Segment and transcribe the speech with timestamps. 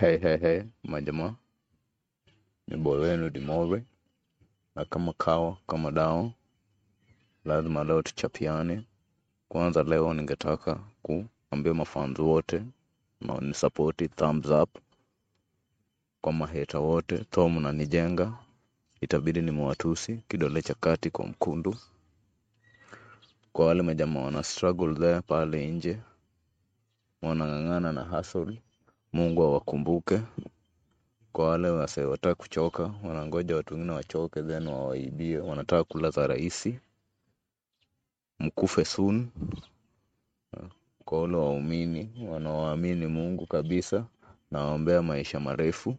[0.00, 1.34] Hey, hey, hey, majamaa,
[2.68, 3.84] ni boy wenu Dimore,
[4.74, 6.30] na kama kawa kama dawa,
[7.44, 8.86] lazima leo tuchapiane.
[9.48, 12.62] Kwanza leo ningetaka kuambia mafanzi wote
[13.20, 14.78] na nisapoti thumbs up.
[16.20, 18.32] Kwa maheta wote, tho mnanijenga,
[19.00, 21.76] itabidi nimewatusi kidole cha kati kwa mkundu.
[23.52, 25.98] Kwa wale majamaa wana struggle there pale nje,
[27.22, 28.62] wanang'ang'ana na hustle,
[29.16, 30.20] Mungu awakumbuke.
[31.32, 36.80] Kwa wale wasewataka kuchoka, wanangoja watu wengine wachoke, then wawaibie, wanataka kula za rahisi,
[38.38, 39.28] mkufe soon.
[41.04, 44.06] Kwa wale waumini wanaoamini Mungu kabisa,
[44.50, 45.96] nawaombea maisha marefu.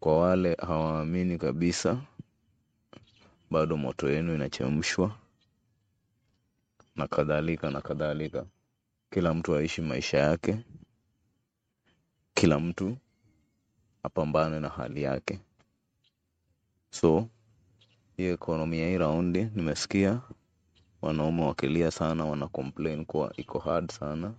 [0.00, 2.00] Kwa wale hawaamini kabisa,
[3.50, 5.18] bado moto yenu inachemshwa,
[6.96, 8.46] na kadhalika na kadhalika.
[9.10, 10.58] Kila mtu aishi maisha yake,
[12.38, 12.96] kila mtu
[14.02, 15.40] apambane na hali yake.
[16.90, 17.28] So
[18.16, 20.20] hii ekonomi ya hii raundi nimesikia
[21.02, 24.34] wanaume wakilia sana, wana complain kuwa iko hard sana,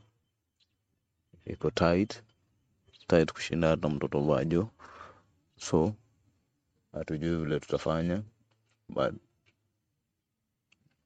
[1.46, 2.24] iko tight
[3.08, 4.70] tight kushinda hata mtoto vajo.
[5.58, 5.94] So
[6.92, 8.24] hatujui vile tutafanya,
[8.90, 9.14] but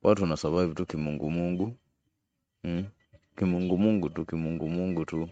[0.03, 1.77] watu wana survive tu kimungumungu
[2.63, 2.85] mm.
[3.37, 5.29] Kimungumungu tu kimungumungu tu,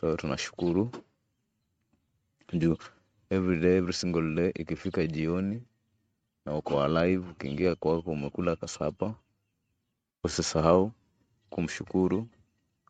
[0.00, 0.90] so tunashukuru
[2.52, 2.76] juu
[3.30, 5.62] every day every single day ikifika jioni
[6.44, 9.14] na uko alive, ukiingia kwako umekula kasapa,
[10.24, 10.92] usisahau
[11.50, 12.28] kumshukuru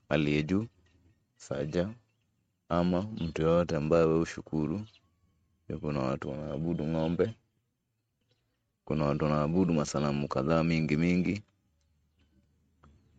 [0.09, 0.67] aliye juu
[1.37, 1.95] saja
[2.69, 4.87] ama mtu yoyote ambaye we ushukuru.
[5.81, 7.35] Kuna watu wanaabudu ng'ombe,
[8.85, 11.43] kuna watu wanaabudu masanamu kadhaa mingi mingi,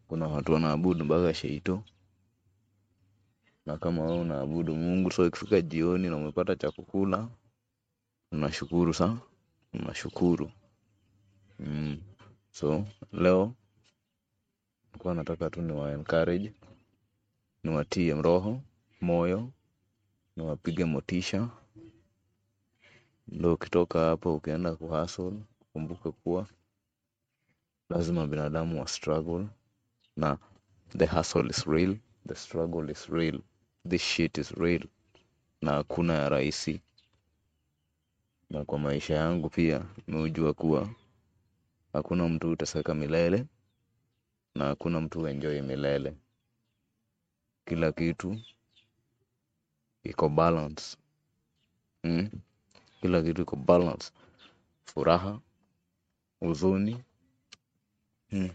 [0.08, 1.84] kuna watu wanaabudu mpaka sheito.
[3.68, 7.30] Na kama wewe unaabudu Mungu, so ikifika jioni na umepata cha kukula,
[8.32, 9.20] unashukuru sana,
[9.74, 10.52] unashukuru
[11.60, 12.02] mm.
[12.52, 13.54] So leo
[14.86, 16.54] nilikuwa nataka tu niwa encourage,
[17.64, 18.62] niwatie roho
[19.02, 19.50] moyo,
[20.36, 21.50] niwapige motisha,
[23.28, 25.34] ndo ukitoka hapa ukienda kuhustle,
[25.74, 26.48] kumbuke kuwa
[27.90, 29.48] lazima binadamu wa struggle.
[30.16, 30.38] Na
[30.98, 31.98] the hustle is real,
[32.28, 33.40] the struggle is real,
[33.90, 34.84] this shit is real,
[35.62, 36.82] na hakuna ya rahisi.
[38.50, 40.90] Na kwa maisha yangu pia nimeujua kuwa
[41.94, 43.46] hakuna mtu utaseka milele
[44.56, 46.16] na hakuna mtu enjoy milele.
[47.66, 48.40] Kila kitu
[50.04, 50.98] iko balance
[52.04, 52.30] mm?
[53.02, 54.12] Kila kitu iko balance,
[54.86, 55.40] furaha,
[56.40, 57.04] huzuni
[58.32, 58.50] mm.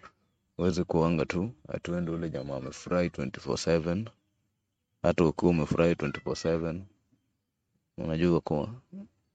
[0.57, 4.11] Huwezi kuanga tu atuende ule jamaa amefurahi 24/7
[5.03, 6.81] hata ukiwa umefurahi 24/7
[7.99, 8.69] unajua kuwa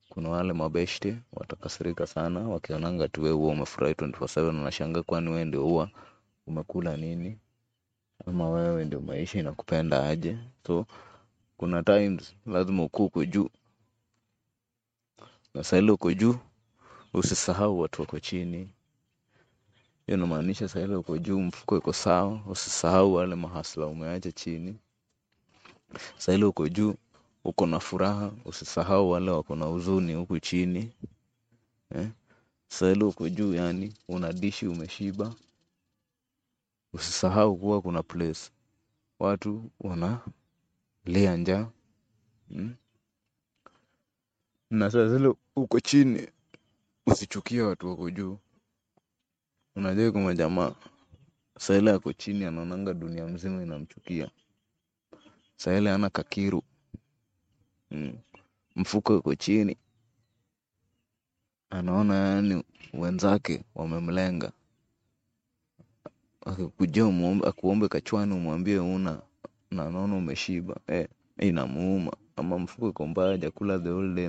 [0.09, 5.63] kuna wale mabeshte watakasirika sana wakionanga tu wewe huwa umefurahi 24/7 unashanga kwani wewe ndio
[5.63, 5.89] huwa
[6.47, 7.39] umekula nini
[8.25, 10.37] ama wewe ndio maisha inakupenda aje.
[10.67, 10.85] So
[11.57, 13.49] kuna times lazima ukuu uko juu.
[15.53, 16.35] Na sahili uko juu
[17.13, 18.57] usisahau watu wako chini.
[20.07, 24.79] Hiyo inamaanisha sahili uko juu mfuko iko sawa usisahau wale mahasla umeacha chini
[26.17, 26.95] saa ile uko juu
[27.43, 30.91] uko na furaha usisahau wale wako na huzuni huku chini
[31.95, 32.09] eh?
[32.67, 35.35] Sahili uko juu yani una dishi umeshiba
[36.93, 38.51] usisahau kuwa kuna place
[39.19, 41.69] watu wanalia njaa
[42.49, 42.75] mm?
[44.69, 46.27] na saa zile uko chini
[47.05, 48.37] usichukie watu wako juu
[49.75, 50.75] unajua kama jamaa
[51.59, 54.31] saa ile ako chini anaonanga dunia mzima inamchukia
[55.57, 56.63] saa ile kakiru.
[57.91, 58.13] Mm.
[58.75, 59.77] mfuko uko chini.
[61.69, 62.63] Anaona yani
[62.93, 64.51] wenzake wamemlenga.
[66.45, 67.05] Akikuja
[67.47, 69.21] akuombe kachwani umwambie una
[69.71, 70.75] na umeshiba.
[70.87, 71.07] Eh,
[71.39, 72.11] inamuuma.
[72.35, 74.25] Ama mfuko iko mbaya hajakula the whole day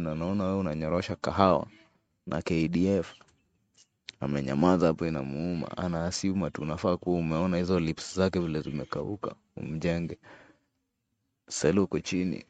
[0.60, 1.66] unanyorosha kahawa
[2.26, 3.14] na KDF
[4.20, 5.76] amenyamaza hapo inamuuma.
[5.76, 10.18] Anaasiuma tu unafaa kuwa umeona hizo lips zake vile zimekauka umjenge
[11.48, 12.44] sasa uko chini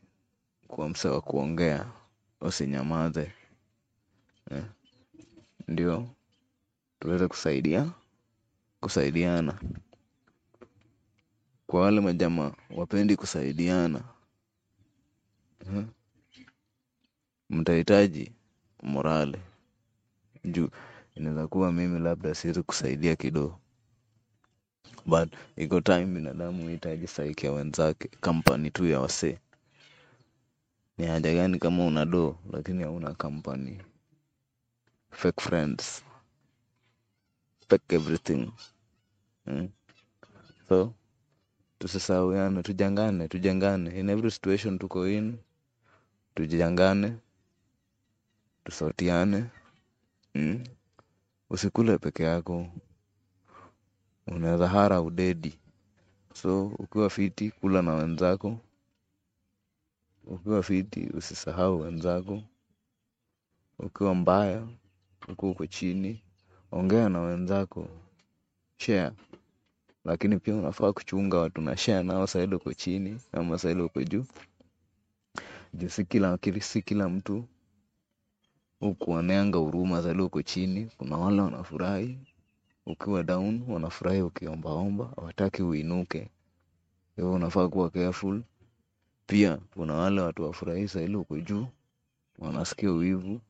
[0.68, 1.92] kwa msa wa kuongea
[2.40, 3.32] usinyamaze.
[4.50, 4.64] Eh,
[5.68, 6.08] ndio
[7.00, 7.92] tuweze kusaidia
[8.80, 9.60] kusaidiana.
[11.66, 14.04] Kwa wale majamaa wapendi kusaidiana.
[15.60, 15.84] Eh,
[17.50, 18.32] mtahitaji
[18.82, 19.40] morale.
[20.44, 20.68] Juu
[21.14, 23.60] inaweza kuwa mimi labda siwezi kusaidia kidogo
[25.08, 29.38] but iko time binadamu huhitaji saiki wenzake kampani tu ya wasee.
[30.98, 33.78] Ni haja gani kama una do lakini hauna company?
[35.10, 36.04] Fake friends.
[37.68, 38.52] Fake everything.
[39.46, 39.68] Mm.
[40.68, 40.94] so
[41.78, 44.00] tusisahauyane, tujangane tujangane.
[44.00, 45.38] In every situation tuko in
[46.34, 47.14] tujangane
[48.64, 49.44] tusautiane.
[50.34, 50.64] Mm.
[51.50, 52.66] usikule peke yako
[54.36, 55.58] unaweza hara udedi.
[56.34, 58.58] So ukiwa fiti kula na wenzako.
[60.24, 62.42] Ukiwa fiti usisahau wenzako.
[63.78, 64.66] Ukiwa mbaya
[65.28, 66.22] ukiwa uko chini
[66.72, 67.88] ongea na wenzako.
[68.76, 69.12] Share.
[70.04, 74.24] Lakini pia unafaa kuchunga watu na share nao saili uko chini ama saili uko juu.
[75.74, 77.44] Juu si kila si kila mtu.
[78.80, 80.90] Hukuoneanga huruma saili uko chini.
[80.98, 82.18] Kuna wale wanafurahi
[82.88, 86.28] ukiwa down wanafurahi ukiombaomba hawataki uinuke.
[87.16, 88.42] Hivyo unafaa kuwa careful.
[89.26, 91.66] Pia kuna wale watu wafurahi saili uko juu
[92.38, 93.40] wanasikia wivu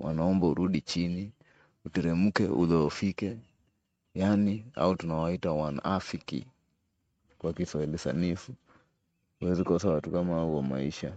[0.00, 1.32] wanaomba urudi chini
[1.84, 3.36] uteremke udhoofike.
[4.14, 6.46] Yani au tunawaita wanafiki
[7.38, 8.52] kwa kiswahili sanifu.
[9.40, 11.16] Huwezi kosa watu kama hao wa maisha.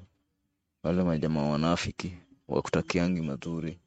[0.84, 2.18] Wale majamaa wanafiki
[2.48, 3.80] wakutakiangi mazuri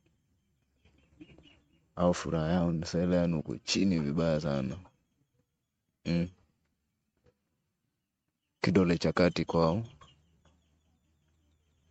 [1.97, 4.77] au furaha yao nisaile yani uko chini vibaya sana
[6.05, 6.29] mm.
[8.61, 9.85] kidole cha kati kwao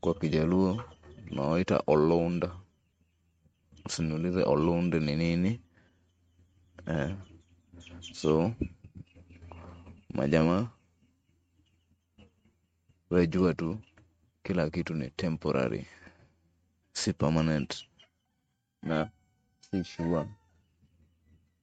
[0.02, 0.84] kwa kijaluo
[1.28, 2.58] tunawaita olunda.
[3.86, 5.62] usiniulize olonde ni nini
[6.88, 7.16] eh.
[8.14, 8.54] so
[10.14, 10.70] majamaa
[13.10, 13.80] wejua tu
[14.44, 15.88] kila kitu ni temporary
[16.94, 17.88] si permanent
[18.84, 19.10] na
[19.72, 20.04] si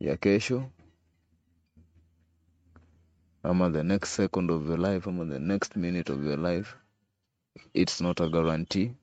[0.01, 0.71] ya kesho.
[3.43, 6.75] Ama the next second of your life ama the next minute of your life.
[7.75, 8.95] It's not a guarantee.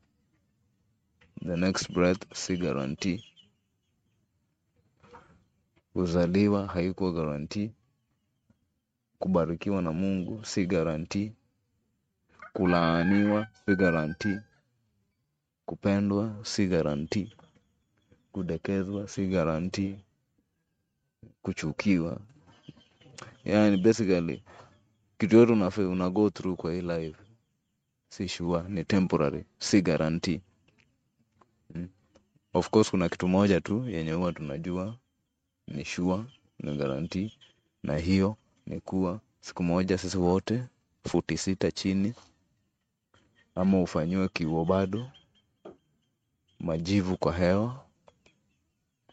[1.41, 3.23] The next breath si guarantee.
[5.93, 7.71] Kuzaliwa haikuwa guarantee.
[9.19, 11.31] Kubarikiwa na mungu si guarantee.
[12.53, 14.39] Kulaaniwa si guarantee.
[15.65, 17.29] Kupendwa si guarantee
[18.35, 19.95] kudekezwa si guarantee
[21.41, 22.19] kuchukiwa
[23.45, 24.43] yani basically
[25.17, 27.17] kitu yote unafe una go through kwa hii life
[28.09, 30.41] si sure ni temporary si guarantee
[31.75, 31.87] mm.
[32.53, 34.97] of course kuna kitu moja tu yenye huwa tunajua
[35.67, 36.23] ni sure
[36.59, 37.31] ni guarantee
[37.83, 40.63] na hiyo ni kuwa siku moja sisi wote
[41.07, 42.13] futi sita chini
[43.55, 45.11] ama ufanyiwe kiuo bado
[46.59, 47.84] majivu kwa hewa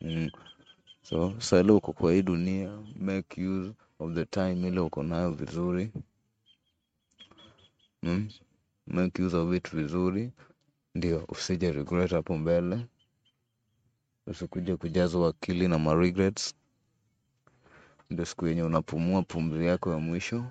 [0.02, 0.30] mm.
[1.02, 5.92] so sahili uko kwa hii dunia make use of the time ile uko nayo vizuri.
[8.02, 8.28] Mm.
[8.86, 10.32] make use of it vizuri.
[10.94, 12.86] Ndio usije regret hapo mbele.
[14.26, 16.54] Usikuje kujazwa akili na ma regrets.
[18.10, 20.44] Ndio siku yenye unapumua pumzi yako ya mwisho.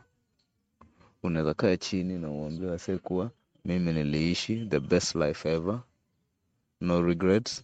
[1.24, 3.31] Unaweza kaa chini na uambie wasee kuwa
[3.65, 5.81] mimi niliishi the best life ever.
[6.81, 7.63] No regrets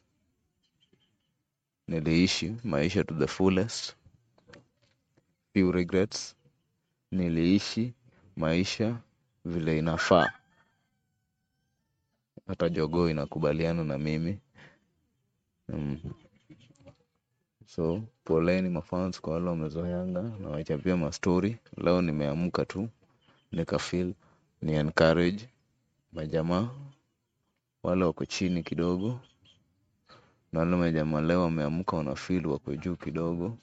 [1.87, 3.95] niliishi maisha to the fullest.
[5.53, 6.35] Few regrets.
[7.11, 7.93] Niliishi
[8.35, 8.97] maisha
[9.45, 10.31] vile inafaa.
[12.47, 14.39] Hata jogoo inakubaliana na mimi.
[15.69, 15.99] Mm.
[17.65, 20.21] so poleni mafans kwa wale wamezoeanga.
[20.21, 22.89] Nawachapia mastori leo nimeamka tu.
[23.51, 24.13] Nikafil
[24.61, 25.49] ni encourage
[26.13, 26.69] majamaa.
[27.83, 29.19] Wale wako chini kidogo
[30.51, 33.57] na wale majamaa leo wameamka wanafil wako juu kidogo.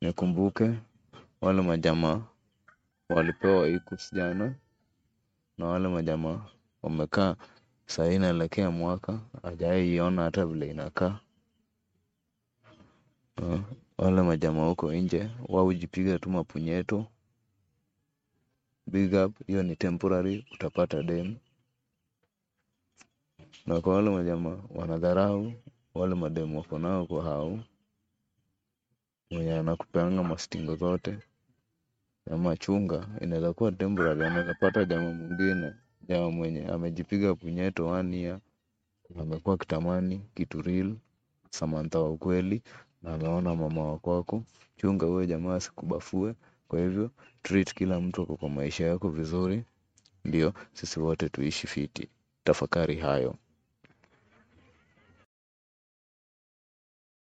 [0.00, 0.74] Nikumbuke
[1.40, 2.22] wale majamaa
[3.08, 4.54] walipewa ikus jana
[5.58, 6.46] na wale majamaa
[6.82, 7.36] wamekaa
[7.86, 11.20] sahii inaelekea mwaka ajaiiona hata vile inakaa.
[13.42, 13.60] Uh,
[13.98, 15.74] wale majamaa huko nje wao
[16.20, 17.06] tu mapunyeto.
[18.86, 21.36] Big up hiyo ni temporary utapata dem
[23.66, 25.52] na kwa wale majamaa wanadharau
[25.94, 27.58] wale mademu wako nao kwa hao
[29.30, 31.18] mwenye anakupeanga mastingo zote
[32.30, 35.72] ama chunga inaweza kuwa temporary anaweza pata jamaa mwingine
[36.08, 38.38] jamaa mwenye amejipiga punyeto one
[39.20, 40.96] amekuwa kitamani kitu real
[41.50, 42.62] samantha wa ukweli
[43.02, 44.44] na ameona mama wa kwako
[44.76, 46.34] chunga huyo jamaa asikubafue
[46.68, 47.10] kwa hivyo
[47.42, 49.64] treat kila mtu ako kwa maisha yako vizuri
[50.24, 52.08] ndio sisi wote tuishi fiti.
[52.44, 53.36] Tafakari hayo